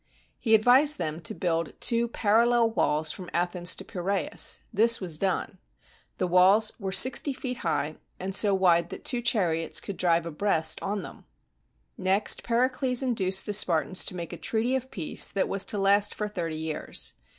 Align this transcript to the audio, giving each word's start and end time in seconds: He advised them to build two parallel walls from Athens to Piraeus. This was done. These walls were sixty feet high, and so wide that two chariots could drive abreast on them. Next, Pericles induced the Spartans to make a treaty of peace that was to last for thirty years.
He 0.39 0.55
advised 0.55 0.97
them 0.97 1.21
to 1.21 1.35
build 1.35 1.79
two 1.79 2.07
parallel 2.07 2.71
walls 2.71 3.11
from 3.11 3.29
Athens 3.33 3.75
to 3.75 3.85
Piraeus. 3.85 4.57
This 4.73 4.99
was 4.99 5.19
done. 5.19 5.59
These 6.17 6.27
walls 6.27 6.71
were 6.79 6.91
sixty 6.91 7.33
feet 7.33 7.57
high, 7.57 7.97
and 8.19 8.33
so 8.33 8.55
wide 8.55 8.89
that 8.89 9.05
two 9.05 9.21
chariots 9.21 9.79
could 9.79 9.97
drive 9.97 10.25
abreast 10.25 10.81
on 10.81 11.03
them. 11.03 11.25
Next, 11.99 12.41
Pericles 12.41 13.03
induced 13.03 13.45
the 13.45 13.53
Spartans 13.53 14.03
to 14.05 14.15
make 14.15 14.33
a 14.33 14.37
treaty 14.37 14.75
of 14.75 14.89
peace 14.89 15.29
that 15.29 15.47
was 15.47 15.65
to 15.65 15.77
last 15.77 16.15
for 16.15 16.27
thirty 16.27 16.57
years. 16.57 17.13